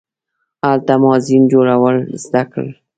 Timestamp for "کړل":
2.51-2.69